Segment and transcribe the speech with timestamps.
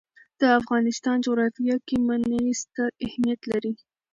[0.41, 3.73] د افغانستان جغرافیه کې منی ستر اهمیت لري.